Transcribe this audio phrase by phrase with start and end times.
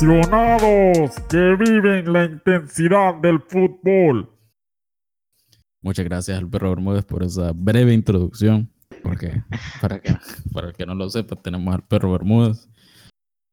[0.00, 4.30] aficionados que viven la intensidad del fútbol.
[5.82, 8.72] Muchas gracias al perro Bermúdez por esa breve introducción.
[9.02, 9.42] Porque
[9.80, 10.14] para que,
[10.52, 12.68] para el que no lo sepa, tenemos al perro Bermúdez.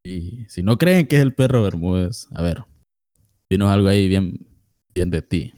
[0.06, 2.64] Y si no creen que es el perro Bermúdez, a ver,
[3.50, 4.48] dinos algo ahí bien,
[4.96, 5.54] bien de ti.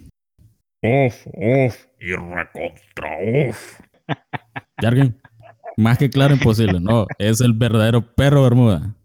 [0.82, 3.80] Off, off y recontra off.
[4.82, 5.22] ¿Y alguien?
[5.78, 6.80] Más que claro, imposible.
[6.80, 8.96] No, es el verdadero perro Bermuda.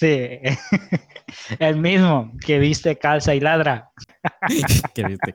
[0.00, 0.38] Sí,
[1.58, 3.90] el mismo que viste calza y ladra.
[4.94, 5.34] que viste.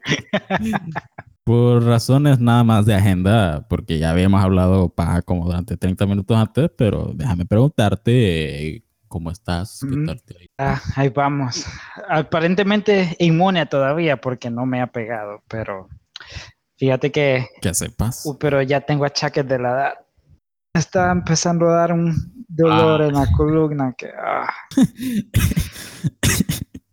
[1.43, 6.35] Por razones nada más de agenda, porque ya habíamos hablado para como durante 30 minutos
[6.35, 9.81] antes, pero déjame preguntarte cómo estás.
[9.87, 10.09] ¿Qué Mm.
[10.09, 10.15] ido?
[10.57, 11.65] Ah, ahí vamos.
[12.09, 15.87] Aparentemente inmune todavía porque no me ha pegado, pero
[16.79, 18.25] fíjate que, Que sepas.
[18.25, 19.93] uh, pero ya tengo achaques de la edad.
[20.73, 23.07] Está empezando a dar un dolor Ah.
[23.07, 24.53] en la columna que ah,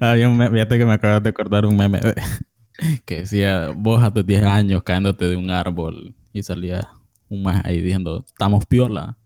[0.00, 2.00] Había un meme, fíjate que me acabas de acordar un meme
[3.04, 6.88] que decía, vos a tus 10 años cayéndote de un árbol y salía
[7.28, 9.16] un más ahí diciendo, estamos piola.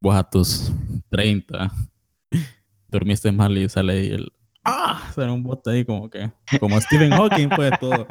[0.00, 0.72] Vos a tus
[1.10, 1.70] 30
[2.88, 4.32] dormiste mal y sale ahí el,
[4.64, 6.30] ah, sale un bote ahí como que,
[6.60, 8.06] como Stephen Hawking pues todo.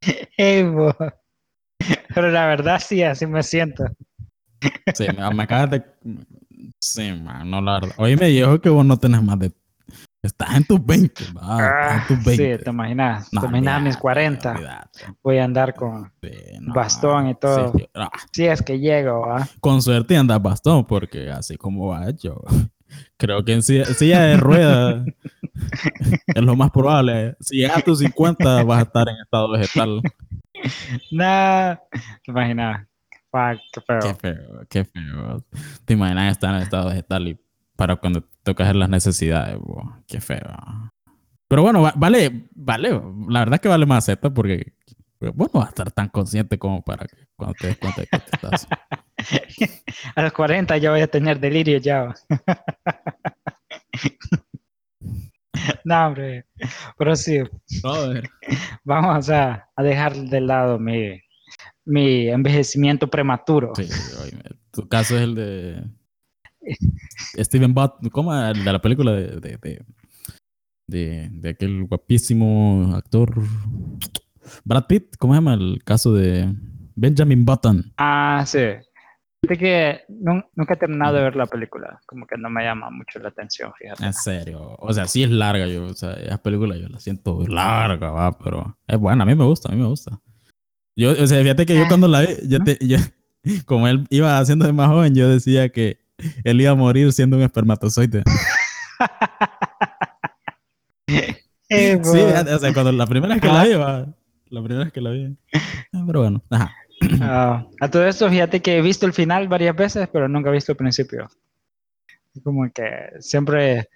[0.36, 0.64] hey,
[2.14, 3.84] pero la verdad sí, así me siento.
[4.94, 5.84] Sí, me, acabas de...
[6.80, 7.94] Sí, man, no la verdad.
[7.98, 9.52] Oye, me dijo que vos no tenés más de...
[10.22, 12.58] Estás en tus 20, va, Ah, estás en tus 20.
[12.58, 15.00] sí, te imaginas, No, te imaginas mis olvídate, 40, olvídate.
[15.22, 17.72] voy a andar con, Sí, no, Bastón y todo.
[17.76, 19.46] sí, ah, si es que llego, ¿ah?
[19.60, 22.42] con suerte andas bastón, porque así como va yo,
[23.16, 25.04] creo que en silla, silla de ruedas
[26.26, 27.36] es lo más probable.
[27.40, 30.00] Si llegas a tus 50 vas a estar en estado vegetal.
[31.12, 31.74] Nah,
[32.24, 32.86] te imaginas,
[33.30, 33.98] Fuck, qué feo.
[34.00, 35.44] Qué feo, qué feo.
[35.84, 37.38] Te imaginas estar en estado vegetal y
[37.76, 40.40] para cuando te toca hacer las necesidades, bo, qué feo.
[41.48, 42.90] Pero bueno, va- vale, vale,
[43.28, 44.72] la verdad es que vale más Z porque
[45.20, 48.06] vos no vas a estar tan consciente como para que cuando te des cuenta de
[48.06, 48.66] que te estás.
[50.16, 52.14] A los 40 ya voy a tener delirio ya.
[55.84, 56.44] no, hombre.
[56.98, 57.38] Pero sí,
[57.82, 58.28] Joder.
[58.84, 61.20] vamos a, a dejar de lado mi,
[61.86, 63.72] mi envejecimiento prematuro.
[63.76, 63.88] Sí,
[64.72, 65.84] tu caso es el de
[67.38, 68.34] Steven Butt, ¿cómo?
[68.34, 69.84] El de la película de, de, de,
[70.88, 73.32] de- de aquel guapísimo actor
[74.64, 75.54] Brad Pitt, ¿cómo se llama?
[75.54, 76.52] El caso de
[76.94, 77.92] Benjamin Button.
[77.96, 78.60] Ah, sí.
[79.42, 82.00] Fíjate que nun- nunca he terminado de ver la película.
[82.06, 84.04] Como que no me llama mucho la atención, fíjate.
[84.04, 87.46] En serio, o sea, sí es larga, yo, o sea, esa película yo la siento
[87.46, 90.20] larga, va, pero es buena, a mí me gusta, a mí me gusta.
[90.96, 91.88] Yo, o sea, fíjate que yo Ah.
[91.88, 92.96] cuando la vi, yo te, yo,
[93.66, 95.98] como él iba haciéndose más joven, yo decía que
[96.44, 98.22] él iba a morir siendo un espermatozoide.
[101.08, 104.06] Eh, Sí, o sea, cuando la primera vez que la vi, va,
[104.50, 105.36] la primera vez que la vi.
[105.92, 106.72] Ah, Pero bueno, ajá.
[107.20, 110.52] Ah, a todo esto, fíjate que he visto el final varias veces, pero nunca he
[110.52, 111.28] visto el principio.
[112.42, 112.84] Como que
[113.20, 113.88] siempre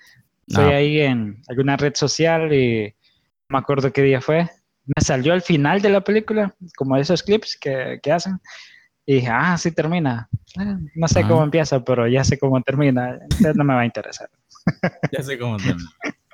[0.46, 0.70] estoy No.
[0.74, 2.94] ahí en alguna red social y
[3.48, 4.48] no me acuerdo qué día fue.
[4.86, 8.40] Me salió al final de la película, como esos clips que, que hacen.
[9.06, 10.28] Y dije, ah, sí termina.
[10.58, 13.12] Ah, No sé cómo empieza, pero ya sé cómo termina.
[13.14, 14.28] Entonces no me va a interesar.
[15.12, 15.74] Ya sé cómo te,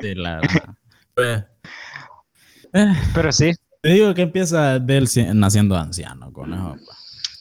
[0.00, 0.74] sí, la, la-
[1.14, 1.44] pues,
[2.72, 3.52] eh, Pero sí,
[3.82, 6.76] te digo que empieza naciendo anciano, con eso.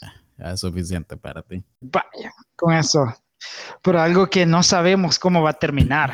[0.01, 0.07] eh,
[0.37, 1.63] Ya es suficiente para ti.
[1.81, 3.05] vaya, con eso.
[3.81, 6.13] Pero algo que no sabemos cómo va a terminar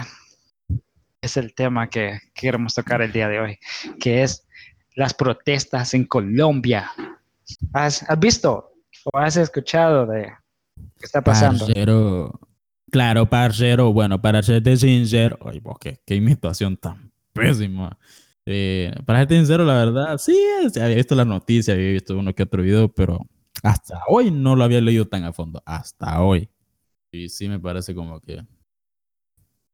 [1.21, 3.59] es el tema que queremos tocar el día de hoy,
[3.99, 4.47] que es
[4.95, 6.91] las protestas en Colombia.
[7.73, 8.73] ¿Has, has visto
[9.05, 10.31] o has escuchado de
[10.75, 11.65] qué está pasando?
[11.65, 12.39] Parcero.
[12.91, 13.93] Claro, parcero.
[13.93, 15.37] Bueno, para serte sincero.
[15.45, 17.97] Ay, qué, qué imitación tan pésima.
[18.45, 20.35] Eh, para serte sincero, la verdad, sí,
[20.75, 23.25] había visto la noticia, había visto uno que otro video, pero
[23.63, 25.61] hasta hoy no lo había leído tan a fondo.
[25.65, 26.49] Hasta hoy.
[27.11, 28.45] Y sí me parece como que.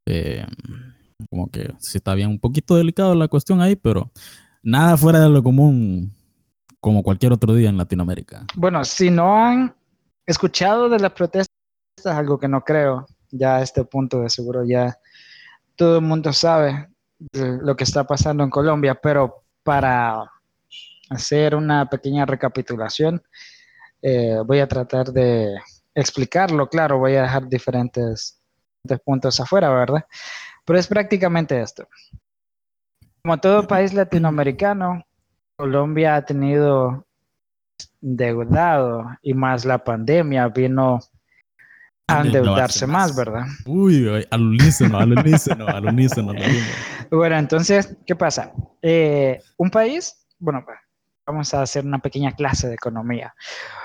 [0.05, 0.45] eh,
[1.29, 4.11] como que sí está bien un poquito delicado la cuestión ahí, pero
[4.63, 6.13] nada fuera de lo común
[6.79, 8.45] como cualquier otro día en Latinoamérica.
[8.55, 9.75] Bueno, si no han
[10.25, 11.47] escuchado de las protestas,
[12.05, 14.97] algo que no creo, ya a este punto de seguro ya
[15.75, 16.87] todo el mundo sabe
[17.33, 20.31] lo que está pasando en Colombia, pero para
[21.09, 23.21] hacer una pequeña recapitulación,
[24.01, 25.55] eh, voy a tratar de
[25.95, 28.39] explicarlo, claro, voy a dejar diferentes,
[28.83, 30.05] diferentes puntos afuera, ¿verdad?
[30.65, 31.87] Pero es prácticamente esto.
[33.21, 35.03] Como todo país latinoamericano,
[35.57, 37.05] Colombia ha tenido
[38.01, 40.99] endeudado y más la pandemia vino
[42.07, 43.15] a endeudarse más, más.
[43.17, 43.45] ¿verdad?
[43.65, 46.31] Uy, uy, al unísono, al unísono, al unísono.
[46.31, 46.67] al unísono.
[47.11, 48.53] Bueno, entonces, ¿qué pasa?
[48.81, 50.65] Eh, un país, bueno,
[51.25, 53.33] vamos a hacer una pequeña clase de economía.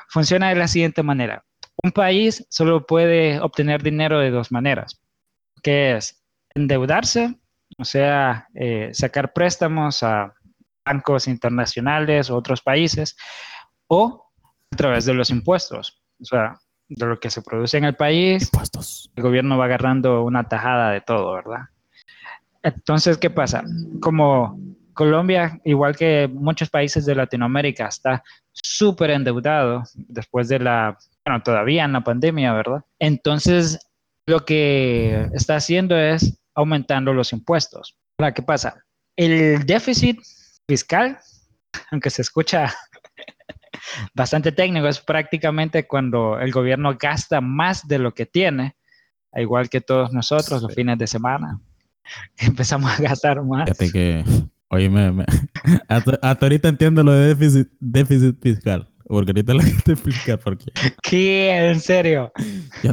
[0.08, 1.44] Funciona de la siguiente manera.
[1.82, 5.00] Un país solo puede obtener dinero de dos maneras,
[5.62, 6.22] que es
[6.54, 7.38] endeudarse,
[7.82, 10.32] o sea, eh, sacar préstamos a
[10.84, 13.16] bancos internacionales o otros países,
[13.88, 14.30] o
[14.72, 16.54] a través de los impuestos, o sea,
[16.88, 19.10] de lo que se produce en el país, Impuestos.
[19.16, 21.62] el gobierno va agarrando una tajada de todo, ¿verdad?
[22.62, 23.64] Entonces, ¿qué pasa?
[24.00, 24.58] Como
[24.94, 31.84] Colombia, igual que muchos países de Latinoamérica, está súper endeudado después de la, bueno, todavía
[31.84, 32.84] en la pandemia, ¿verdad?
[33.00, 33.80] Entonces,
[34.26, 37.96] lo que está haciendo es aumentando los impuestos.
[38.18, 38.84] Ahora, ¿qué pasa?
[39.16, 40.18] El déficit
[40.66, 41.18] fiscal,
[41.90, 42.72] aunque se escucha
[44.14, 48.76] bastante técnico, es prácticamente cuando el gobierno gasta más de lo que tiene,
[49.34, 51.58] igual que todos nosotros los fines de semana.
[52.38, 53.64] Empezamos a gastar más.
[53.64, 54.24] Fíjate que,
[54.68, 55.26] oye, me, me-
[55.88, 58.88] hasta, hasta ahorita entiendo lo de déficit, déficit fiscal.
[59.12, 60.72] Porque ahorita lo que te explicar porque
[61.02, 61.50] ¿Qué?
[61.70, 62.32] ¿En serio?
[62.82, 62.92] yo,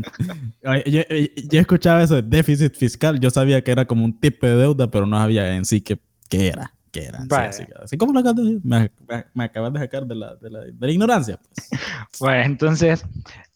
[0.86, 1.02] yo,
[1.50, 3.20] yo escuchaba eso de déficit fiscal.
[3.22, 5.98] Yo sabía que era como un tipo de deuda, pero no sabía en sí qué,
[6.30, 6.74] qué era.
[6.92, 7.20] ¿Qué era?
[7.20, 7.48] en sí, Vale.
[7.48, 10.50] así, así como lo acabas de me, me- me acabas de sacar de la, de
[10.50, 11.40] la, de la ignorancia.
[11.40, 11.70] pues.
[12.20, 13.06] Bueno, entonces,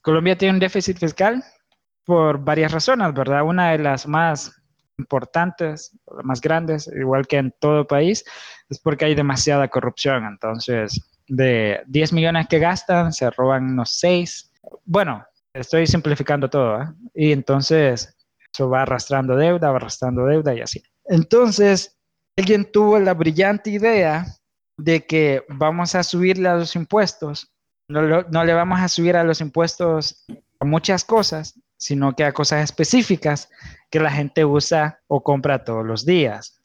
[0.01, 1.43] Colombia tiene un déficit fiscal
[2.05, 3.43] por varias razones, ¿verdad?
[3.43, 4.53] Una de las más
[4.97, 5.91] importantes,
[6.23, 8.23] más grandes, igual que en todo país,
[8.69, 10.23] es porque hay demasiada corrupción.
[10.25, 14.51] Entonces, de 10 millones que gastan, se roban unos 6.
[14.85, 16.87] Bueno, estoy simplificando todo, ¿eh?
[17.13, 18.15] Y entonces,
[18.51, 20.83] eso va arrastrando deuda, va arrastrando deuda y así.
[21.05, 21.97] Entonces,
[22.37, 24.25] alguien tuvo la brillante idea
[24.77, 27.53] de que vamos a subirle a los impuestos
[27.87, 30.25] no, no le vamos a subir a los impuestos
[30.59, 33.49] a muchas cosas, sino que a cosas específicas
[33.89, 36.61] que la gente usa o compra todos los días.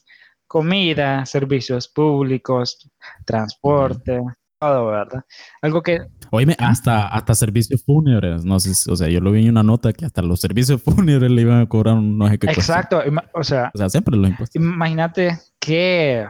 [0.46, 2.90] Comida, servicios públicos,
[3.26, 4.20] transporte,
[4.60, 5.24] ¿verdad?
[5.62, 6.00] Algo que,
[6.30, 8.44] Oíme, hasta, hasta servicios fúnebres.
[8.44, 10.82] No sé, si- o sea, yo lo vi en una nota que hasta los servicios
[11.06, 13.00] fúnebres le iban a cobrar un no sé qué exacto,
[13.34, 14.60] o sea, O sea, siempre los impuestos.
[14.60, 16.26] imagínate qué,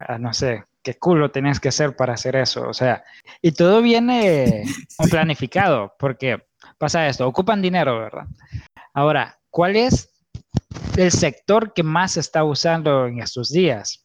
[0.00, 3.04] ah, no sé, qué culo tenías que hacer para hacer eso, o sea,
[3.40, 5.08] y todo viene Sí.
[5.10, 6.42] planificado, porque
[6.76, 8.26] pasa esto, ocupan dinero, ¿verdad?
[8.94, 10.10] Ahora, ¿cuál es
[10.96, 14.04] el sector que más se está usando en estos días?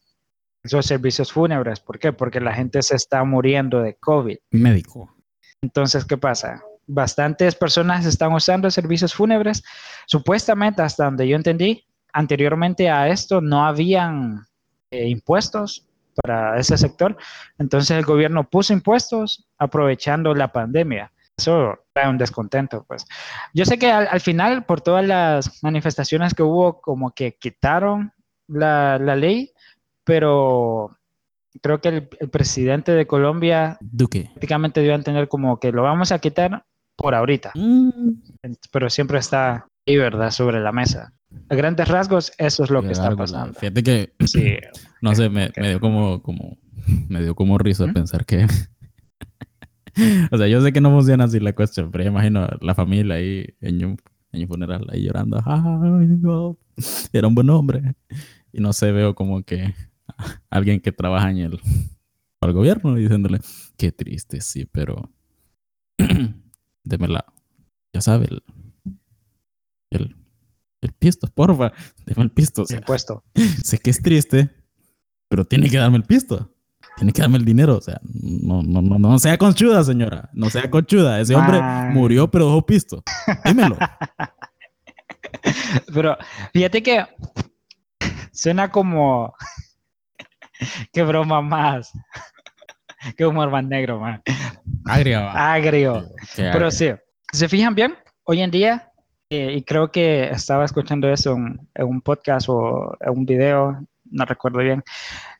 [0.63, 2.13] Esos servicios fúnebres, ¿por qué?
[2.13, 4.37] Porque la gente se está muriendo de COVID.
[4.51, 5.13] Médico.
[5.61, 6.61] Entonces, ¿qué pasa?
[6.87, 9.63] Bastantes personas están usando servicios fúnebres.
[10.07, 14.45] Supuestamente, hasta donde yo entendí, anteriormente a esto no habían
[14.91, 15.87] eh, impuestos
[16.21, 17.17] para ese sector.
[17.57, 21.11] Entonces el gobierno puso impuestos aprovechando la pandemia.
[21.37, 23.05] Eso trae un descontento, pues.
[23.53, 28.13] Yo sé que al, al final, por todas las manifestaciones que hubo, como que quitaron
[28.47, 29.51] la, la ley,
[30.03, 30.97] pero
[31.61, 34.23] creo que el- el presidente de Colombia Duque.
[34.33, 37.89] prácticamente dio a entender como que lo vamos a quitar por ahorita, Mm.
[38.71, 41.13] pero siempre está ahí, ¿verdad?, sobre la mesa.
[41.49, 43.53] A grandes rasgos, eso es lo que está pasando.
[43.59, 44.55] Fíjate que, Sí,
[45.01, 46.57] no sé, me, me dio como, como,
[47.09, 47.93] me dio como risa ¿Mm?
[47.93, 48.45] pensar que,
[50.31, 53.15] o sea, yo sé que no funciona así la cuestión, pero yo imagino la familia
[53.15, 53.97] ahí en un,
[54.31, 55.61] en un funeral ahí llorando, "Ay,
[56.21, 56.57] no,
[57.11, 57.95] era un buen hombre.
[58.51, 59.73] Y no sé, veo como que
[60.49, 61.59] alguien que trabaja en el,
[62.39, 63.39] para el gobierno diciéndole,
[63.77, 65.11] qué triste, sí, pero
[66.83, 67.25] deme la,
[67.93, 68.43] ya sabe, el,
[69.91, 70.15] el,
[70.81, 71.73] el pisto, porfa,
[72.05, 72.63] deme el pisto.
[72.63, 73.23] o sea, impuesto.
[73.63, 74.49] sé que es triste,
[75.29, 76.49] pero tiene que darme el pisto.
[76.97, 77.77] Tiene que darme el dinero.
[77.77, 80.29] O sea, no, no, no, no sea conchuda, señora.
[80.33, 81.19] No sea conchuda.
[81.19, 81.93] Ese hombre Man.
[81.93, 83.03] murió, pero dejó pisto.
[83.45, 83.77] Dímelo.
[85.93, 86.17] Pero
[86.53, 87.05] fíjate que
[88.31, 89.33] suena como...
[90.91, 91.91] Qué broma más.
[93.17, 94.21] Qué humor más negro, man.
[94.85, 96.09] Agrio.
[96.35, 96.71] Qué Pero agria.
[96.71, 96.91] sí,
[97.31, 98.91] se fijan bien, hoy en día,
[99.29, 103.85] eh, y creo que estaba escuchando eso en, en un podcast o en un video,
[104.09, 104.83] no recuerdo bien,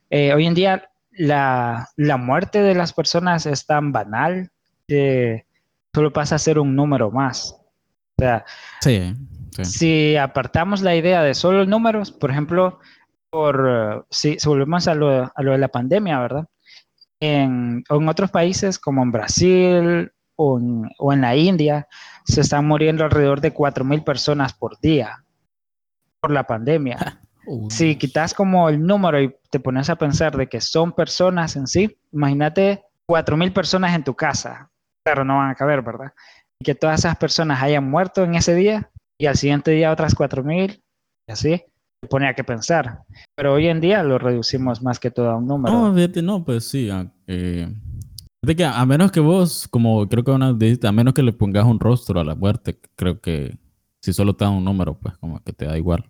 [0.10, 4.50] eh, hoy en día la, la muerte de las personas es tan banal
[4.88, 5.46] que
[5.94, 7.56] solo pasa a ser un número más.
[8.18, 8.44] O sea,
[8.82, 9.14] Sí,
[9.56, 9.66] sí.
[9.66, 12.80] si apartamos la idea de solo números, por ejemplo,
[13.34, 16.46] por, eh, si, si volvemos a lo, a lo de la pandemia, ¿verdad?
[17.20, 21.88] En, en otros países como en Brasil o en, o en la India,
[22.24, 25.26] se están muriendo alrededor de 4.000 personas por día
[26.20, 27.20] por la pandemia.
[27.48, 27.72] Uy.
[27.72, 31.66] Si quitas como el número y te pones a pensar de que son personas en
[31.66, 34.70] sí, imagínate 4.000 personas en tu casa.
[35.04, 36.14] Claro, no van a caber, ¿verdad?
[36.64, 40.82] que todas esas personas hayan muerto en ese día y al siguiente día otras 4.000
[41.28, 41.66] y así,
[42.04, 43.00] se ponía que pensar.
[43.36, 45.74] Pero hoy en día lo reducimos más que todo a un número.
[45.88, 46.90] No, fíjate, no, pues sí.
[46.90, 47.74] a- eh,
[48.58, 51.80] que a menos que vos, como creo que una a menos que le pongas un
[51.80, 53.58] rostro a la muerte, creo que
[54.02, 56.10] si solo te da un número, pues como que te da igual.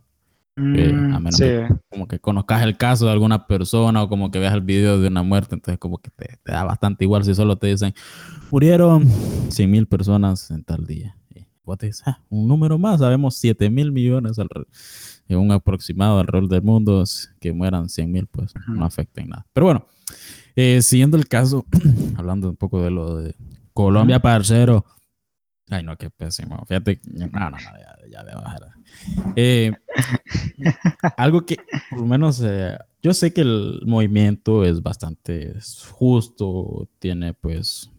[0.56, 1.46] eh, a Mm, menos sí.
[1.46, 5.00] que- Como que conozcas el caso de alguna persona o como que veas el video
[5.00, 7.94] de una muerte, entonces como que te, te da bastante igual si solo te dicen,
[8.52, 9.08] murieron
[9.52, 11.16] 100 mil personas en tal día.
[11.34, 14.66] Y vos te dices, "Ah, un número más, sabemos 7 mil millones, alre-
[15.28, 17.04] en un aproximado alrededor del mundo,
[17.40, 18.74] que mueran 100 mil, pues Ujú.
[18.74, 19.46] no afecta en nada.
[19.54, 19.86] Pero bueno,
[20.56, 21.66] eh, siguiendo el caso,
[22.18, 23.36] hablando un poco de lo de
[23.74, 24.86] Colombia, parcero.
[25.70, 26.64] Ay, no, qué pésimo.
[26.68, 28.62] Fíjate, no, no, no, ya, ya de bajar.
[29.36, 29.72] Eh,
[31.18, 31.58] algo que,
[31.90, 35.56] por lo menos, eh, yo sé que el movimiento es bastante
[35.90, 37.90] justo, tiene pues,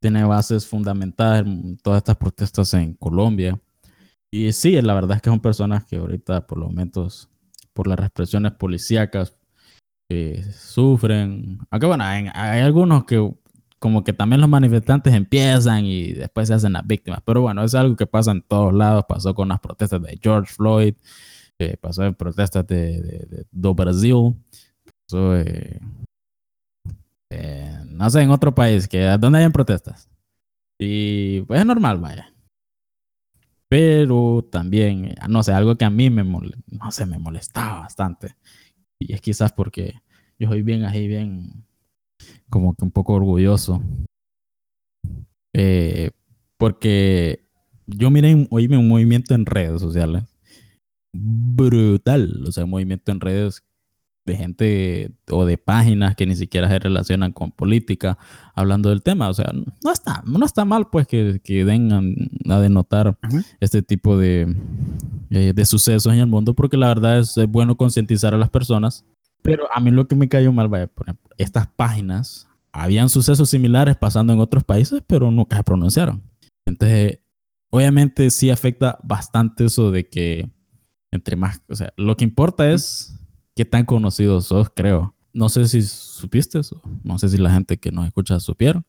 [0.00, 3.60] tiene bases fundamentadas en todas estas protestas en Colombia.
[4.30, 7.30] Y sí, la verdad es que son personas que ahorita, por los momentos,
[7.72, 9.34] por las represiones policíacas,
[10.10, 11.58] eh, sufren.
[11.70, 12.28] Aunque bueno, hay,
[12.60, 13.32] algunos que
[13.78, 17.20] como que también los manifestantes empiezan y después se hacen las víctimas.
[17.24, 19.04] Pero bueno, es algo que pasa en todos lados.
[19.08, 20.94] Pasó con las protestas de George Floyd,
[21.58, 24.34] eh, pasó en protestas de, de- do Brasil,
[25.06, 25.80] pasó, eh,
[27.30, 27.78] eh,
[28.14, 30.08] en otro país, que donde hayan protestas.
[30.78, 32.32] Y pues es normal, vaya.
[33.68, 38.34] Pero también, no sé, algo que a mí me, no sé, me molestaba bastante.
[38.98, 39.94] Y es quizás porque
[40.38, 41.64] yo soy bien ahí, bien,
[42.48, 43.82] como que un poco orgulloso.
[45.54, 46.10] Eh,
[46.56, 47.44] porque
[47.86, 50.24] yo miré, oíme un movimiento en redes sociales
[51.12, 52.44] brutal.
[52.46, 53.64] O sea, un movimiento en redes
[54.28, 58.18] de gente o de páginas que ni siquiera se relacionan con política
[58.54, 59.28] hablando del tema.
[59.28, 63.42] O sea, no está, no está mal pues que, que den a, a denotar Ujú.
[63.60, 64.54] este tipo de,
[65.30, 68.50] eh, de sucesos en el mundo porque la verdad es, es bueno concientizar a las
[68.50, 69.04] personas.
[69.42, 73.48] Pero a mí lo que me cayó mal, vaya, por ejemplo, estas páginas, habían sucesos
[73.50, 76.22] similares pasando en otros países, pero nunca se pronunciaron.
[76.66, 77.20] Entonces,
[77.70, 80.50] obviamente sí afecta bastante eso de que
[81.10, 83.17] entre más, o sea, lo que importa es
[83.58, 85.16] qué tan conocido sos, creo.
[85.32, 88.84] No sé si supiste eso, no sé si la gente que nos escucha supieron,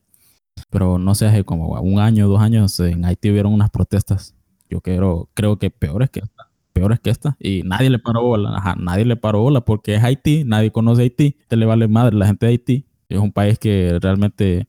[0.70, 4.36] pero no sé, hace como un año, dos años en Haití hubieron unas protestas.
[4.70, 8.76] Yo creo, creo que peores que esta, peores que esta, y nadie le paró bola,
[8.78, 12.28] nadie le paró bola porque es Haití, nadie conoce Haití, te le vale madre la
[12.28, 12.86] gente de Haití.
[13.10, 14.68] Es un país que realmente,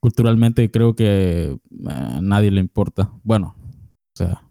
[0.00, 3.12] culturalmente, creo que a nadie le importa.
[3.22, 4.45] Bueno, o sea,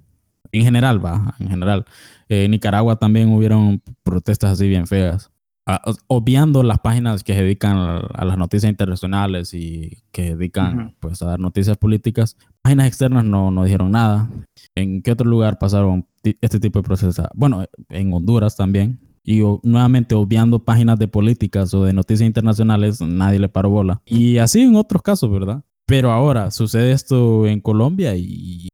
[0.59, 1.85] en general, va, en general.
[2.29, 5.31] Eh, en Nicaragua también hubieron protestas así bien feas.
[5.67, 10.35] Ah, obviando las páginas que se dedican a, a las noticias internacionales y que se
[10.35, 10.93] dedican Ujú.
[11.00, 14.29] pues, a dar noticias políticas, páginas externas no, no dijeron nada.
[14.75, 17.27] ¿En qué otro lugar pasaron este tipo de protestas?
[17.33, 19.00] Bueno, en Honduras también.
[19.24, 24.03] Y o- nuevamente, obviando páginas de políticas o de noticias internacionales, nadie le paró bola.
[24.05, 25.63] Y así en otros casos, ¿verdad?
[25.88, 28.67] Pero ahora sucede esto en Colombia y,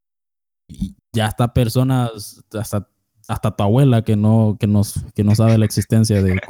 [0.68, 2.88] y ya hasta personas, hasta,
[3.28, 4.82] hasta tu abuela que no, que, no,
[5.14, 6.40] que no sabe la existencia de,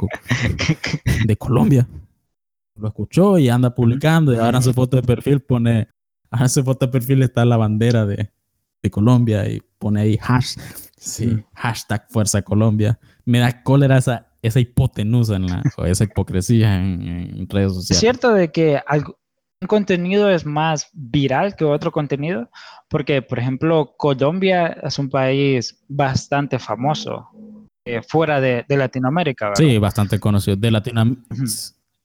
[1.25, 1.87] de Colombia.
[2.75, 5.87] Lo escuchó y anda publicando y ahora en su foto de perfil pone,
[6.31, 8.31] ahora en su foto de perfil está la bandera de,
[8.81, 10.55] de Colombia y pone ahí hash,
[10.97, 12.99] sí, hashtag Fuerza Colombia.
[13.25, 17.75] Me da cólera esa, esa hipotenusa en la, o esa hipocresía en, en redes Es
[17.75, 17.99] sociales.
[17.99, 19.19] cierto de que algo-
[19.63, 22.49] un contenido es más viral que otro contenido,
[22.89, 27.29] porque, por ejemplo, Colombia es un país bastante famoso
[27.85, 29.63] eh, fuera de, de Latinoamérica, ¿verdad?
[29.63, 30.57] Sí, bastante conocido.
[30.57, 31.23] De Latinoamérica.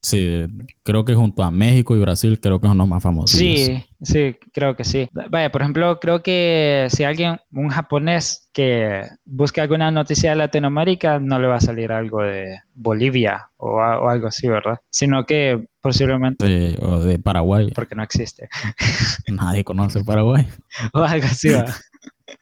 [0.01, 0.47] Sí,
[0.85, 3.37] creo que junto a México y Brasil, creo que son los más famosos.
[3.37, 5.09] Sí, sí, creo que sí.
[5.13, 11.19] Vaya, por ejemplo, creo que si alguien, un japonés que busque alguna noticia de Latinoamérica,
[11.19, 14.79] no le va a salir algo de Bolivia o, a- o algo así, ¿verdad?
[14.89, 17.73] Sino que posiblemente Sí, o de Paraguay.
[17.75, 18.49] porque no existe.
[19.29, 20.47] Nadie conoce Paraguay.
[20.95, 21.51] o algo así.
[21.51, 21.67] ¿va?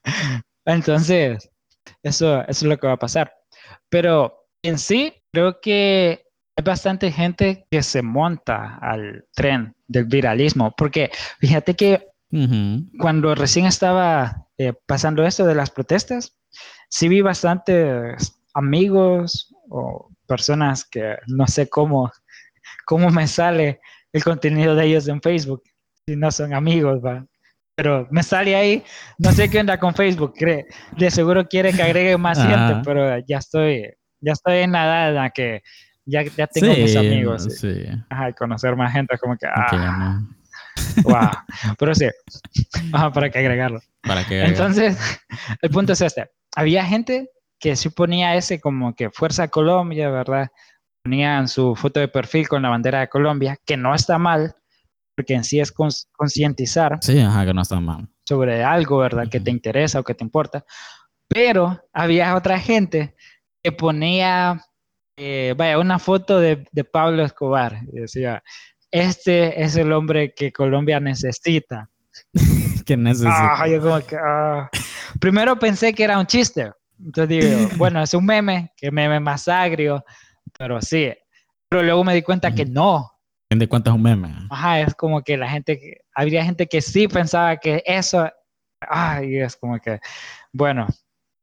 [0.66, 1.50] Entonces,
[2.02, 3.32] eso, eso es lo que va a pasar.
[3.88, 6.25] Pero en sí, creo que
[6.56, 12.86] hay bastante gente que se monta al tren del viralismo, porque fíjate que Ujú.
[12.98, 16.38] cuando recién estaba eh, pasando esto de las protestas,
[16.88, 22.10] sí vi bastantes amigos o personas que no sé cómo,
[22.86, 23.80] cómo me sale
[24.12, 25.62] el contenido de ellos en Facebook,
[26.06, 27.26] si no son amigos, va.
[27.74, 28.82] Pero me sale ahí,
[29.18, 30.64] no sé qué onda con Facebook, cree,
[30.96, 35.08] de seguro quiere que agregue más gente, pero ya estoy, ya estoy en la edad
[35.10, 35.60] en la que
[36.06, 37.46] ya, ya tengo mis Sí, amigos.
[37.46, 37.86] y- Sí.
[38.08, 40.36] Ajá, y conocer más gente, como que, ah, no.
[41.04, 41.30] Wow.
[41.78, 42.06] Pero sí,
[42.92, 43.80] Ajá, para que agregarlo.
[44.02, 44.98] Para que Entonces,
[45.60, 46.30] el punto es este.
[46.54, 50.48] Había gente que sí ponía ese como que Fuerza Colombia, ¿verdad?
[51.02, 54.54] Ponían su foto de perfil con la bandera de Colombia, que no está mal,
[55.16, 58.08] porque en sí es concientizar Sí, ajá, que no está mal.
[58.28, 59.28] sobre algo, ¿verdad?
[59.30, 60.64] Que te interesa o que te importa.
[61.28, 63.14] Pero había otra gente
[63.62, 64.60] que ponía,
[65.16, 67.80] eh, vaya, una foto de, de Pablo Escobar.
[67.92, 68.42] Y decía,
[68.90, 71.90] este es el hombre que Colombia necesita.
[72.86, 73.62] Que necesita.
[73.62, 74.70] Ah, yo como que, ah.
[75.18, 76.70] Primero pensé que era un chiste.
[77.04, 80.04] Entonces digo, bueno, es un meme, que meme más agrio,
[80.56, 81.12] pero sí.
[81.68, 83.10] Pero luego me di cuenta que no.
[83.50, 84.32] de cuentas es un meme.
[84.50, 88.30] Ajá, es como que la gente, habría gente que sí pensaba que eso,
[88.80, 89.98] ay, es como que,
[90.52, 90.86] bueno,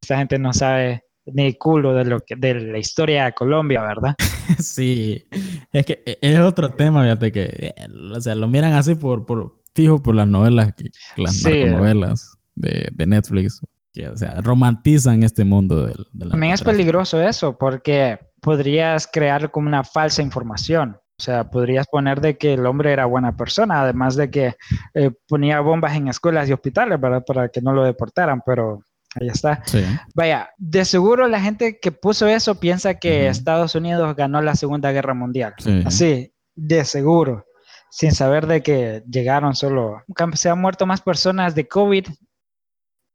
[0.02, 4.16] esta gente no sabe ni culo de lo que, de la historia de Colombia, ¿verdad?
[4.60, 5.26] Sí,
[5.72, 7.74] es que e- es otro tema, fíjate que,
[8.14, 11.64] o sea, lo miran así por, por fijo por las novelas, que- las Sí.
[11.66, 13.62] novelas de, de Netflix,
[13.94, 19.50] que, o sea, romantizan este mundo del, del También es peligroso eso, porque podrías crear
[19.52, 20.98] como una falsa información.
[21.20, 24.56] O sea, podrías poner de que el hombre era buena persona, además de que
[24.96, 27.24] eh, ponía bombas en escuelas y hospitales, ¿verdad?
[27.26, 28.82] Para que no lo deportaran, pero
[29.20, 29.62] ahí está.
[29.66, 29.84] Sí,
[30.16, 33.28] Vaya, de seguro la gente que puso eso piensa que.
[33.28, 35.54] Estados Unidos ganó la Segunda Guerra Mundial.
[35.58, 35.84] sí.
[35.86, 37.46] Así, de seguro,
[37.90, 40.04] sin saber de que llegaron solo,
[40.34, 42.08] se han muerto más personas de COVID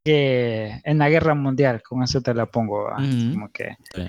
[0.04, 2.88] que en la Guerra Mundial, con eso te la pongo.
[2.96, 4.06] Como que, sí.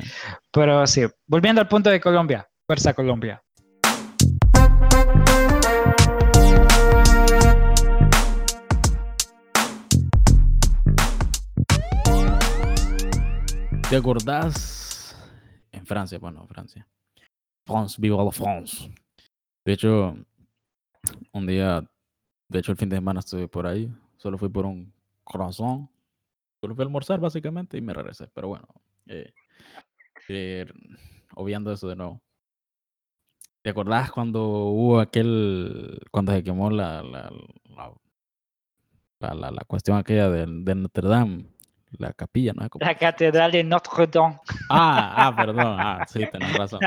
[0.51, 3.41] pero sí, volviendo al punto de Colombia, fuerza Colombia.
[13.89, 15.15] ¿Te acordás?
[15.71, 16.87] En Francia, bueno, Francia.
[17.65, 18.91] France, viva la France.
[19.65, 20.15] De hecho,
[21.33, 21.83] un día,
[22.47, 24.91] de hecho el fin de semana estuve por ahí, solo fui por un
[25.23, 25.89] croissant,
[26.61, 28.67] solo fui a almorzar básicamente y me regresé, pero bueno,
[29.07, 29.31] eh,
[30.27, 30.65] eh,
[31.35, 32.21] obviando eso de nuevo.
[33.61, 37.29] ¿Te acordás cuando hubo aquel, cuando se quemó la, la,
[39.19, 41.45] la, la, la- cuestión aquella de, de Notre Dame,
[41.97, 42.67] la capilla, ¿no?
[42.79, 44.39] La Catedral de Notre Dame.
[44.69, 45.75] Ah, ah, perdón.
[45.79, 46.79] Ah, sí, tenés razón.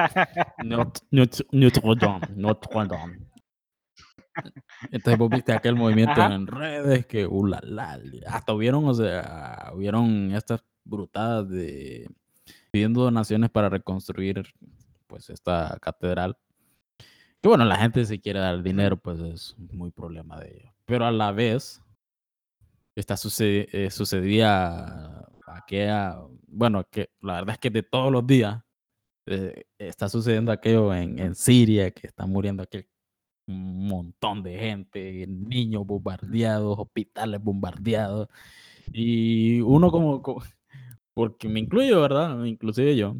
[0.64, 3.18] Notre, Notre, Notre Dame, Notre Dame.
[4.90, 6.34] Entonces vos viste aquel movimiento Ajá.
[6.34, 12.08] en redes que, uh, la, la, hasta hubieron, o sea, hubieron estas brutadas de
[12.70, 14.44] pidiendo donaciones para reconstruir,
[15.06, 16.38] pues, esta catedral.
[17.42, 20.72] Que bueno, la gente si quiere dar dinero, pues es muy problema de ellos.
[20.86, 21.81] Pero a la vez,
[23.16, 28.62] suce- eh, sucedía aquella, bueno, que la verdad es que de todos los días
[29.26, 32.86] eh, está sucediendo aquello en, en Siria, que está muriendo aquel
[33.46, 38.28] montón de gente, niños bombardeados, hospitales bombardeados,
[38.92, 40.42] y uno como, co-
[41.14, 42.44] porque me incluyo, ¿verdad?
[42.44, 43.16] Inclusive yo,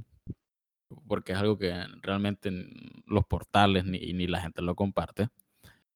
[1.07, 2.71] porque es algo que realmente en
[3.07, 5.29] los portales ni, ni la gente lo comparte.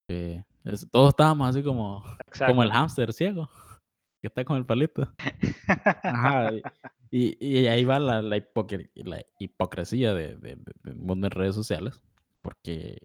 [0.09, 2.05] eh, es- todos estábamos así como,
[2.47, 3.49] como el hámster ciego,
[4.21, 5.09] que está con el palito.
[6.03, 6.51] Ajá,
[7.11, 8.39] y, y- ahí va la, la,
[9.05, 12.01] la hipocresía de, de- de- mundo en redes sociales,
[12.43, 12.99] porque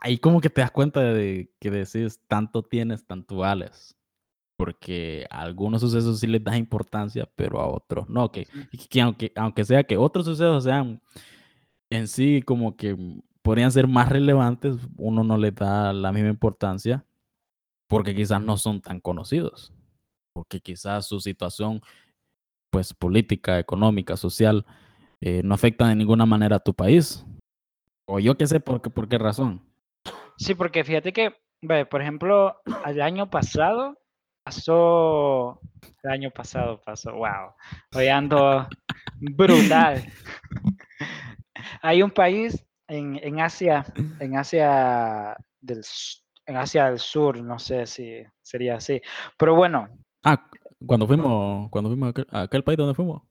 [0.00, 3.94] ahí como que te das cuenta de que decís tanto tienes, tanto vales.
[4.56, 8.32] Porque a algunos sucesos sí les das importancia, pero a otros no.
[8.32, 8.48] Que,
[8.90, 11.00] que aunque, aunque sea que otros sucesos sean
[11.90, 12.96] en sí como que
[13.42, 17.04] podrían ser más relevantes, uno no les da la misma importancia
[17.88, 19.72] porque quizás no son tan conocidos.
[20.38, 21.82] Porque quizás su situación
[22.70, 24.64] pues política, económica, social,
[25.20, 27.26] eh, no afecta de ninguna manera a tu país.
[28.06, 29.60] O yo qué sé por qué, por qué razón.
[30.36, 33.98] Sí, porque fíjate que, ve, por ejemplo, el año pasado
[34.44, 35.60] pasó,
[36.04, 37.52] el año pasado pasó, wow,
[37.96, 38.68] hoy ando
[39.18, 40.04] brutal.
[41.82, 43.84] Hay un país en, en Asia,
[44.20, 45.82] en Asia del,
[46.46, 49.02] en Asia del Sur, no sé si sería así,
[49.36, 49.88] pero bueno,
[50.22, 50.48] Ah,
[50.84, 53.22] cuando fuimos, cuando fuimos a aquel, a aquel país donde fuimos.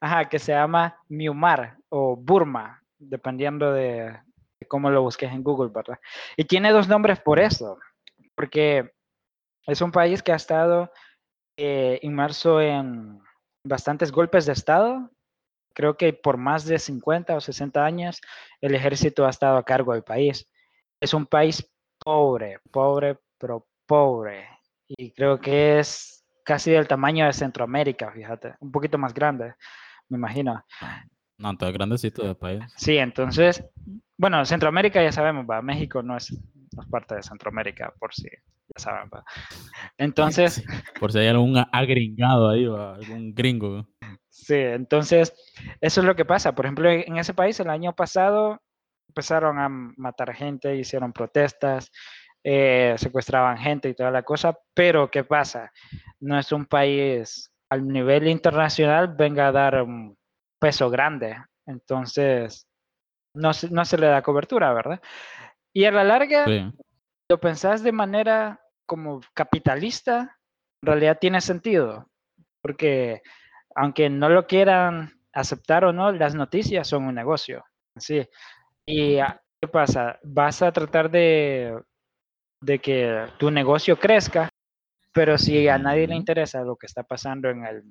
[0.00, 4.16] ajá, que se llama Myanmar o Burma, dependiendo de,
[4.60, 5.98] de cómo lo busques en Google, ¿verdad?
[6.36, 7.78] Y tiene dos nombres por eso,
[8.34, 8.92] porque
[9.66, 10.90] es un país que ha estado
[11.56, 13.20] eh, inmerso en
[13.64, 15.10] bastantes golpes de Estado.
[15.74, 18.20] Creo que por más de 50 o 60 años
[18.60, 20.48] el ejército ha estado a cargo del país.
[21.00, 24.48] Es un país pobre, pobre, pero pobre.
[24.96, 29.54] Y creo que es casi del tamaño de Centroamérica, fíjate, un poquito más grande,
[30.08, 30.64] me imagino.
[31.38, 32.62] No, entonces grandecito del país.
[32.76, 33.64] Sí, entonces,
[34.16, 36.32] bueno, Centroamérica ya sabemos, va, México no es
[36.74, 39.08] no es parte de Centroamérica, por si ya saben.
[39.12, 39.24] ¿va?
[39.98, 43.86] Entonces, Sí, Por si hay algún agringado ahí, o algún gringo.
[44.28, 45.32] Sí, entonces
[45.80, 46.54] eso es lo que pasa.
[46.54, 48.60] Por ejemplo, en ese país el año pasado
[49.08, 51.90] empezaron a matar gente, hicieron protestas,
[52.44, 55.72] eh, secuestraban gente y toda la cosa, pero ¿qué pasa?
[56.20, 60.16] No es un país al nivel internacional venga a dar un
[60.60, 62.68] peso grande, entonces
[63.34, 65.00] no se, no se le da cobertura, ¿verdad?
[65.72, 66.70] Y a la larga, Sí.
[67.30, 70.38] lo pensás de manera como capitalista,
[70.82, 72.10] en realidad tiene sentido,
[72.60, 73.22] porque
[73.74, 77.64] aunque no lo quieran aceptar o no, las noticias son un negocio.
[77.96, 78.28] Sí.
[78.86, 80.18] ¿Y ah, qué pasa?
[80.22, 81.76] Vas a tratar de,
[82.64, 84.48] de que tu negocio crezca,
[85.12, 87.84] pero si a nadie le interesa lo que está pasando en el,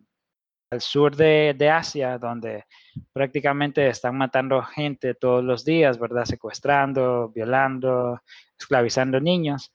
[0.71, 2.65] el sur de, de Asia, donde
[3.13, 6.25] prácticamente están matando gente todos los días, ¿verdad?
[6.25, 8.21] Secuestrando, violando,
[8.59, 9.73] esclavizando niños,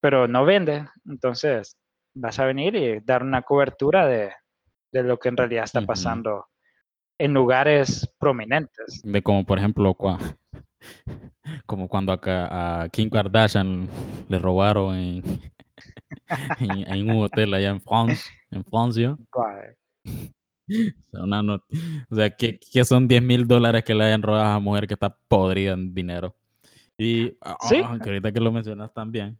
[0.00, 1.76] pero no vende, entonces
[2.14, 4.32] vas a venir y dar una cobertura de,
[4.92, 6.46] de lo que en realidad está pasando
[7.18, 9.02] en lugares prominentes.
[9.04, 9.96] De como, por ejemplo,
[11.66, 13.88] como cuando acá a Kim Kardashian
[14.28, 15.22] le robaron en,
[16.60, 19.16] en, en un hotel allá en France, en Francia.
[21.12, 21.62] Una not-
[22.10, 24.86] o sea, que, que son 10 mil dólares que le hayan robado a esa mujer
[24.86, 26.34] que está podrida en dinero.
[26.98, 27.76] Y Sí.
[28.02, 29.38] que ahorita que lo mencionas también,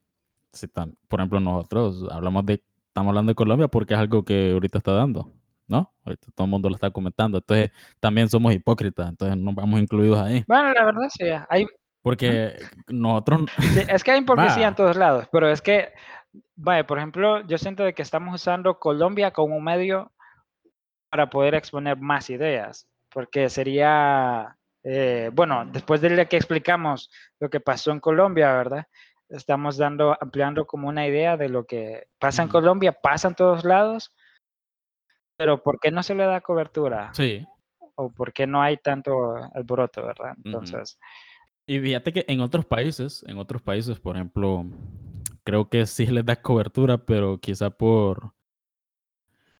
[0.52, 4.52] sí, tam- por ejemplo, nosotros hablamos de, estamos hablando de Colombia porque es algo que
[4.52, 5.32] ahorita está dando,
[5.68, 5.92] ¿no?
[6.04, 7.38] Ahorita todo el mundo lo está comentando.
[7.38, 10.44] Entonces, también somos hipócritas, entonces nos vamos incluidos ahí.
[10.46, 11.66] Bueno, la verdad sí, hay,
[12.02, 12.56] Porque
[12.88, 15.92] nosotros, sí, es que hay hipocresía en todos lados, pero es que,
[16.54, 20.12] vaya, por ejemplo, yo siento de que estamos usando Colombia como un medio
[21.10, 27.60] para poder exponer más ideas, porque sería, eh, bueno, después de que explicamos lo que
[27.60, 28.86] pasó en Colombia, ¿verdad?
[29.28, 32.48] Estamos dando, ampliando como una idea de lo que pasa en.
[32.48, 34.14] Colombia, pasa en todos lados,
[35.36, 37.12] pero ¿por qué no se le da cobertura?
[37.14, 37.46] sí,
[37.94, 40.34] ¿O por qué no hay tanto alboroto, verdad?
[40.44, 40.98] Entonces,
[41.66, 44.66] Y fíjate que en otros países, en otros países, por ejemplo,
[45.44, 48.32] creo que sí les da cobertura, pero quizá por,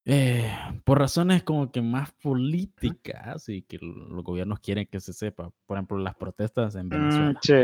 [0.04, 0.52] eh,
[0.84, 5.50] por razones como que más políticas y que los gobiernos quieren que se sepa.
[5.66, 7.40] Por ejemplo, las protestas en mm, Venezuela.
[7.42, 7.54] sí,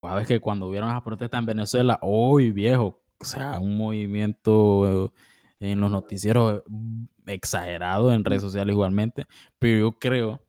[0.00, 5.12] Sabes que cuando hubieron las protestas en Venezuela, hoy viejo, o sea, un movimiento
[5.60, 9.26] en los noticieros mm, exagerado en redes sociales igualmente,
[9.58, 10.40] pero yo creo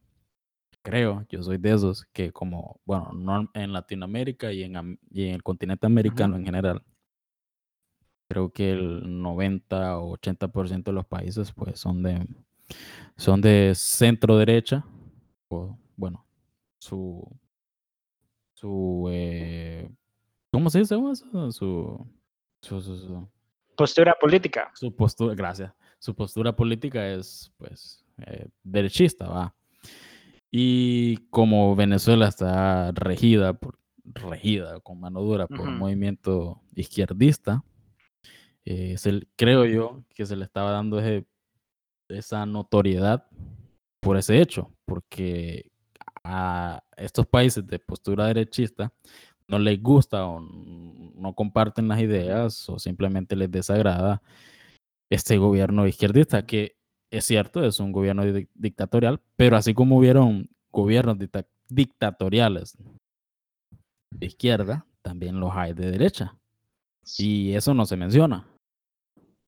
[0.82, 5.36] creo, yo soy de esos que como, bueno, no en Latinoamérica y en, y en
[5.36, 6.82] el continente americano en general,
[8.28, 12.26] creo que el 90 o 80% de los países pues son de,
[13.18, 14.86] son de centro derecha,
[15.50, 16.26] o bueno,
[16.80, 17.28] su,
[18.54, 19.90] su, eh,
[20.52, 21.16] ¿cómo se dice eso?
[21.52, 22.08] Su,
[22.62, 23.30] su, su, su-
[23.80, 24.72] postura política.
[24.76, 29.56] su postura, gracias, su postura política es pues eh, derechista, va.
[30.52, 35.78] Y como Venezuela está regida por regida con mano dura por un Ujú.
[35.78, 37.64] movimiento izquierdista,
[38.66, 41.28] eh, se creo yo que se le estaba dando ese-
[42.10, 43.28] esa notoriedad
[44.02, 45.72] por ese hecho, porque
[46.24, 48.92] a estos países de postura derechista
[49.50, 54.22] no les gusta o no comparten las ideas o simplemente les desagrada
[55.12, 56.76] este gobierno izquierdista, que
[57.12, 62.78] es cierto, es un gobierno di- dictatorial, pero así como hubieron gobiernos dicta- dictatoriales
[64.12, 66.36] de izquierda, también los hay de derecha.
[67.18, 68.46] Y eso no se menciona.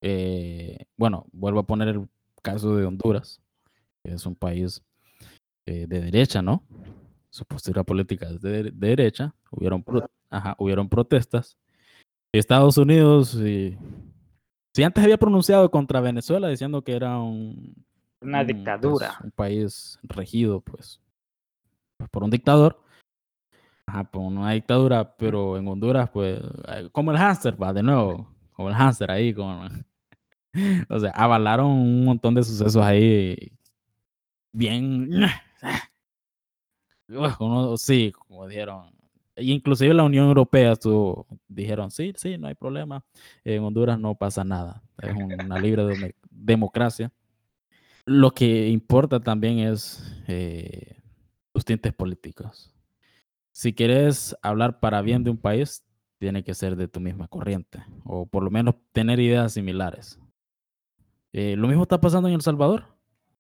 [0.02, 2.10] Eh, bueno, vuelvo a poner el
[2.42, 3.40] caso de Honduras,
[4.04, 4.82] que es un país
[5.68, 6.64] eh, de derecha, ¿no?
[7.32, 9.34] Su postura política es de, de derecha.
[9.52, 11.58] Hubieron, pro- ajá, hubieron protestas.
[12.34, 13.78] Estados Unidos, sí,
[14.74, 17.74] sí antes había pronunciado contra Venezuela diciendo que era un,
[18.22, 19.17] Una un, pues, dictadura.
[19.24, 21.02] un país regido, pues,
[21.98, 22.82] pues, por un dictador.
[23.86, 26.39] Ajá, por una dictadura, pero en Honduras, pues,
[26.70, 29.86] eh, como el hámster, va, de nuevo, como el hámster ahí, con,
[30.89, 33.52] o sea, avalaron un montón de sucesos ahí
[34.54, 35.10] bien,
[37.78, 38.91] sí, como dijeron,
[39.38, 43.04] inclusive la Unión Europea estuvo, dijeron, sí, sí, no hay problema,
[43.43, 47.12] en Honduras no pasa nada, es una libre deme- democracia.
[48.06, 50.97] Lo que importa también es eh,
[51.54, 52.74] los tintes políticos.
[53.52, 55.84] Si quieres hablar para bien de un país,
[56.17, 60.19] tiene que ser de tu misma corriente, o por lo menos tener ideas similares.
[61.34, 62.86] Eh, lo mismo está pasando en El Salvador.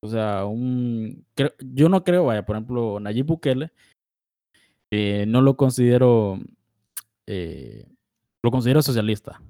[0.03, 3.71] O sea, un, creo- yo no creo, vaya, por ejemplo, Nayib Bukele,
[4.91, 6.39] eh, no lo considero
[7.27, 7.85] eh,
[8.43, 9.41] lo considero socialista.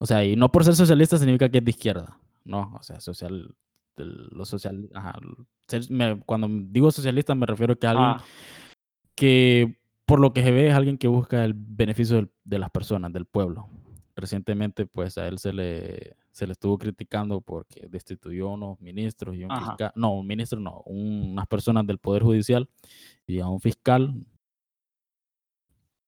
[0.00, 2.18] O sea, y no por ser socialista significa que es de izquierda.
[2.44, 3.54] No, o sea, social,
[3.96, 5.14] lo social, ajá,
[5.68, 8.24] ser- me- cuando digo socialista me refiero a que alguien Ah,
[9.14, 12.70] que por lo que se ve es alguien que busca el beneficio del- de las
[12.70, 13.68] personas, del pueblo.
[14.22, 19.42] Recientemente, pues a él se le, se le estuvo criticando porque destituyó unos ministros y
[19.42, 19.70] un Ajá.
[19.72, 22.68] fiscal, no, un ministro no, un- unas personas del Poder Judicial
[23.26, 24.14] y a un fiscal.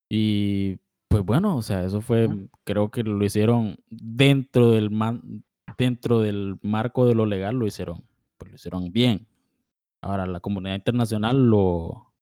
[0.09, 0.77] Y
[1.09, 2.48] pues bueno, o sea, eso fue, Ujú.
[2.62, 5.42] creo que lo hicieron dentro del, man-
[5.77, 8.05] dentro del marco de lo legal, lo hicieron,
[8.37, 9.27] pues lo hicieron bien.
[10.03, 12.12] Ahora, la comunidad internacional lo,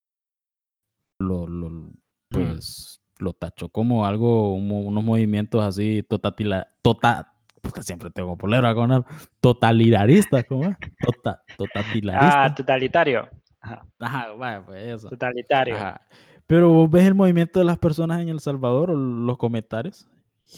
[1.18, 1.92] lo, lo-
[2.31, 7.32] pues, lo tachó como algo, un unos movimientos así totatila, tota,
[7.62, 9.04] puta, siempre tengo polera con él,
[9.40, 10.76] totalitaristas, ¿cómo es?
[11.04, 12.54] Tota, ah, totalitaristas.
[12.54, 13.28] totalitario.
[13.61, 15.08] Ajá, pues eso.
[15.08, 15.76] totalitario.
[15.76, 16.00] Ajá.
[16.46, 20.06] Pero vos ves el movimiento de las personas en El Salvador, o los comentarios,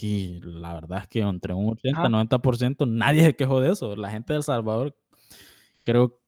[0.01, 2.09] y la verdad es que entre un 80 Ajá.
[2.09, 3.95] 90% nadie se quejó de eso.
[3.95, 4.97] La gente de El Salvador,
[5.85, 6.19] creo,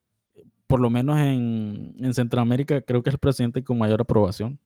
[0.66, 4.60] por lo menos en, en Centroamérica, creo que es el presidente con mayor aprobación.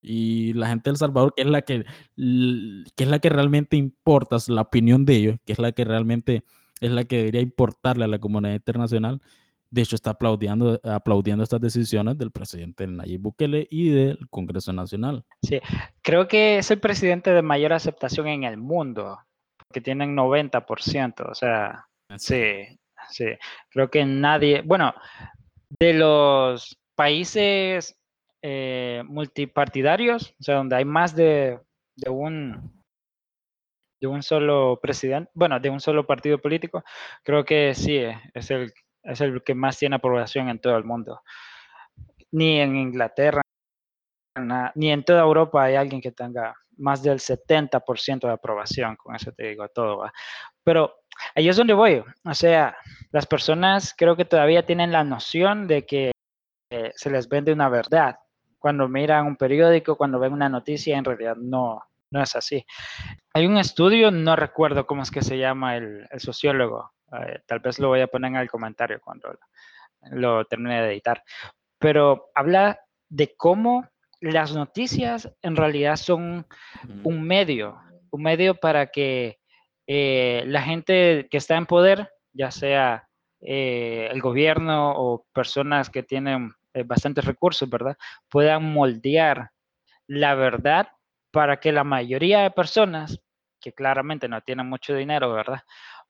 [0.00, 3.76] Y la gente de El Salvador, que es la que, que es la que realmente
[3.76, 6.44] importa, es la opinión de ellos, que es la que realmente
[6.80, 9.20] es la que debería importarle a la comunidad internacional,
[9.70, 15.24] de hecho está aplaudiendo, aplaudiendo estas decisiones del presidente Nayib Bukele y del Congreso Nacional.
[16.02, 19.18] Creo que es el presidente de mayor aceptación en el mundo,
[19.72, 22.64] que tienen 90%, o sea, sí,
[23.10, 23.26] sí.
[23.70, 24.94] Creo que nadie, bueno,
[25.78, 27.97] de los países
[28.42, 31.60] eh, multipartidarios, o sea, donde hay más de,
[31.96, 32.78] de un
[34.00, 36.84] de un solo presidente, bueno, de un solo partido político,
[37.24, 38.72] creo que sí, eh, es el,
[39.02, 41.22] es el que más tiene aprobación en todo el mundo.
[42.30, 43.42] Ni en Inglaterra,
[44.74, 49.32] ni en toda Europa hay alguien que tenga más del 70% de aprobación, con eso
[49.32, 50.10] te digo todo.
[50.62, 50.94] Pero
[51.34, 52.76] ahí es donde voy, o sea,
[53.10, 56.12] las personas creo que todavía tienen la noción de que
[56.70, 58.16] eh, se les vende una verdad.
[58.58, 62.64] Cuando miran un periódico, cuando ven una noticia, en realidad no, no es así.
[63.32, 67.60] Hay un estudio, no recuerdo cómo es que se llama el, el sociólogo, eh, tal
[67.60, 69.38] vez lo voy a poner en el comentario cuando
[70.10, 71.22] lo termine de editar,
[71.78, 73.88] pero habla de cómo
[74.20, 76.46] las noticias en realidad son
[77.04, 77.78] un medio,
[78.10, 79.38] un medio para que
[79.86, 83.08] eh, la gente que está en poder, ya sea
[83.40, 87.96] eh, el gobierno o personas que tienen eh, bastantes recursos, ¿verdad?
[88.28, 89.50] Puedan moldear
[90.06, 90.88] la verdad
[91.30, 93.20] para que la mayoría de personas,
[93.60, 95.62] que claramente no tienen mucho dinero, ¿verdad?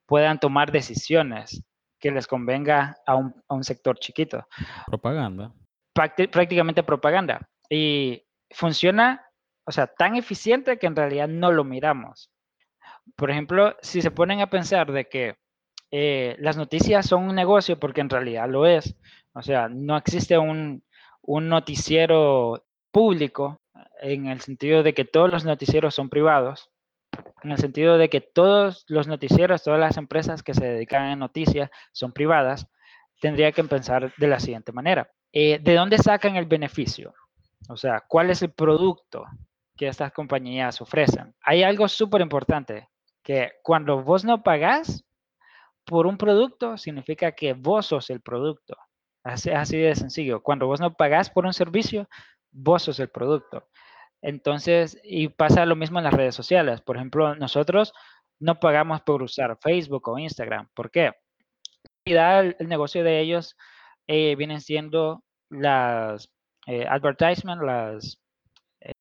[0.06, 1.64] Puedan tomar decisiones
[1.98, 4.46] que les convenga a un, a un sector chiquito
[4.86, 5.52] Propaganda.
[5.94, 7.40] prácti- prácticamente propaganda.
[7.68, 9.26] Y funciona,
[9.66, 12.30] o sea, tan eficiente que en realidad no lo miramos.
[13.16, 15.36] Por ejemplo, si se ponen a pensar de que
[15.90, 18.94] eh, las noticias son un negocio, porque en realidad lo es,
[19.38, 20.82] o sea, no existe un,
[21.22, 23.60] noticiero público
[24.00, 26.70] en el sentido de que todos los noticieros son privados,
[27.44, 31.16] en el sentido de que todos los noticieros, todas las empresas que se dedican a
[31.16, 32.66] noticias son privadas,
[33.20, 35.08] tendría que pensar de la siguiente manera.
[35.32, 37.14] Eh, ¿De dónde sacan el beneficio?
[37.68, 39.24] O sea, ¿cuál es el producto
[39.76, 41.34] que estas compañías ofrecen?
[41.42, 42.88] Hay algo súper importante,
[43.22, 45.04] que cuando vos no pagás
[45.84, 48.76] por un producto, significa que vos sos el producto.
[49.28, 50.42] Así, así de sencillo.
[50.42, 52.08] Cuando vos no pagás por un servicio,
[52.50, 53.68] vos sos el producto.
[54.22, 56.80] Entonces, y pasa lo mismo en las redes sociales.
[56.80, 57.92] Por ejemplo, nosotros
[58.40, 60.68] no pagamos por usar Facebook o Instagram.
[60.74, 61.12] ¿Por qué?
[62.06, 63.54] El, el negocio de ellos
[64.06, 66.30] eh, vienen siendo las
[66.66, 68.18] eh, advertisement, las,
[68.80, 68.92] eh,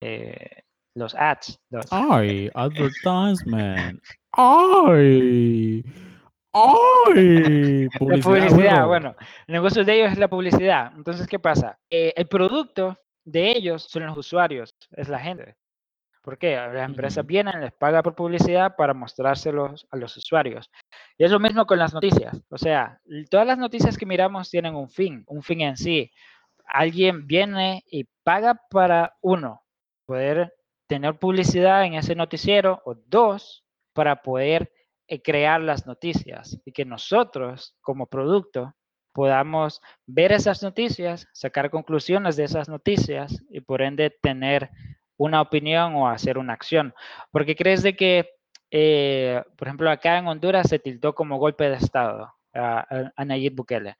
[0.00, 0.62] eh,
[0.94, 1.58] los ads.
[1.70, 4.00] Los, Ay, advertisement.
[4.32, 5.84] Ay.
[6.52, 7.88] Ay.
[7.92, 8.22] la Publicidad.
[8.22, 10.92] publicidad, bueno, el negocio de ellos es la publicidad.
[10.94, 11.78] Entonces, ¿qué pasa?
[11.90, 15.56] Eh, el producto de ellos son los usuarios, es la gente.
[16.22, 16.54] ¿Por qué?
[16.54, 20.70] Las empresas vienen, les pagan por publicidad para mostrárselos a los usuarios.
[21.18, 22.40] Y es lo mismo con las noticias.
[22.48, 26.12] O sea, todas las noticias que miramos tienen un fin, un fin en sí.
[26.64, 29.62] Alguien viene y paga para, uno,
[30.06, 30.54] poder
[30.86, 34.70] tener publicidad en ese noticiero, o dos, para poder
[35.22, 38.74] crear las noticias y que nosotros, como producto,
[39.12, 44.70] podamos ver esas noticias, sacar conclusiones de esas noticias y por ende tener
[45.18, 46.94] una opinión o hacer una acción.
[47.30, 48.30] Porque crees de que,
[48.70, 53.54] eh, por ejemplo, acá en Honduras se tildó como golpe de Estado a, a- Nayib
[53.54, 53.96] Bukele.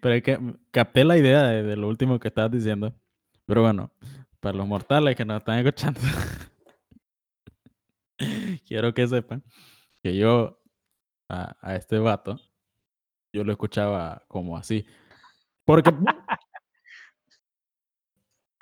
[0.00, 0.38] Pero es que
[0.70, 2.92] capté la idea de, de lo último que estabas diciendo.
[3.46, 3.90] Pero bueno,
[4.40, 6.00] para los mortales que nos están escuchando,
[8.66, 9.42] quiero que sepan
[10.04, 10.60] que yo
[11.30, 12.38] a, a este vato,
[13.32, 14.86] yo lo escuchaba como así.
[15.64, 15.90] Porque...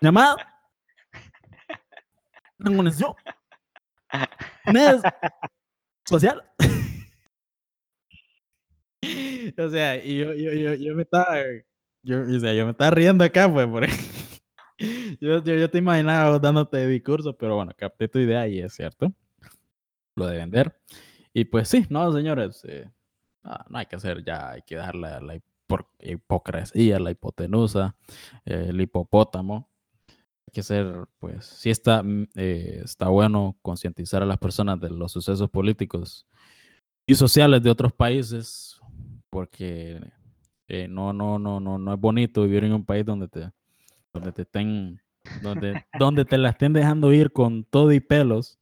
[0.00, 0.36] Llamada.
[2.64, 3.12] Conexión.
[4.72, 5.02] Mes
[6.06, 6.48] social.
[9.58, 11.38] o sea, y yo, yo, yo, yo me estaba,
[12.04, 13.84] yo, o sea, yo me estaba riendo acá, pues, por
[15.20, 19.12] yo, yo, yo te imaginaba dándote discurso, pero bueno, capté tu idea y es cierto,
[20.14, 20.80] lo de vender.
[21.34, 22.90] Y pues sí, no, señores, eh,
[23.42, 25.40] no, no hay que hacer ya, hay que darle la
[26.00, 27.96] hipocresía, la hipotenusa,
[28.44, 29.68] eh, el hipopótamo.
[30.08, 34.90] Hay que ser, pues, sí está, mm, eh, está bueno concientizar a las personas de
[34.90, 36.26] los sucesos políticos
[37.06, 38.80] y sociales de otros países,
[39.30, 40.00] porque
[40.68, 43.50] eh, no, no, no, no, no es bonito vivir en un país donde te,
[44.12, 45.00] donde te estén,
[45.42, 48.58] donde, donde te la estén dejando ir con todo y pelos.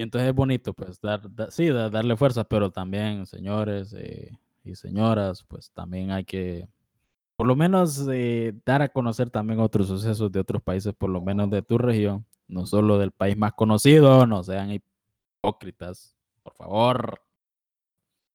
[0.00, 4.30] Y entonces es bonito, pues, dar, da- sí, da- darle fuerza, pero también, señores eh,
[4.64, 6.66] y señoras, pues también hay que,
[7.36, 11.20] por lo menos, eh, dar a conocer también otros sucesos de otros países, por lo
[11.20, 14.70] menos de tu región, no solo del país más conocido, no sean
[15.42, 17.20] hipócritas, por favor.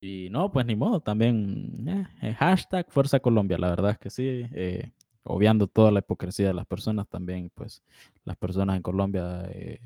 [0.01, 4.11] Y no, pues ni modo, también eh, eh, hashtag Fuerza Colombia, la verdad es que
[4.11, 4.91] sí, eh,
[5.23, 7.81] obviando toda la hipocresía de las personas también, pues
[8.23, 9.79] las personas en Colombia eh,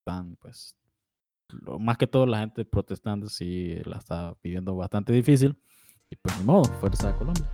[0.00, 0.74] están, pues,
[1.48, 5.58] lo, más que todo la gente protestante sí la está viviendo bastante difícil.
[6.10, 7.50] Y pues ni modo, Fuerza Colombia.